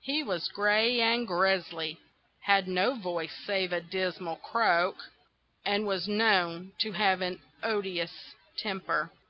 [0.00, 1.98] He was gray and grizzly,
[2.44, 4.96] had no voice save a dismal croak,
[5.66, 9.10] and was known to have an odious temper.